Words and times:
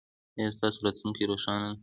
ایا 0.37 0.53
ستاسو 0.55 0.79
راتلونکې 0.85 1.23
روښانه 1.31 1.67
ده؟ 1.71 1.79